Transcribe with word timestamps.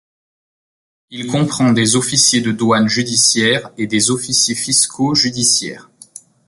Il 1.11 1.27
comprend 1.27 1.73
des 1.73 1.95
officiers 1.95 2.41
de 2.41 2.51
douane 2.51 2.87
judiciaire 2.87 3.69
et 3.77 3.85
des 3.85 4.09
officiers 4.09 4.55
fiscaux 4.55 5.13
judiciaires. 5.13 5.91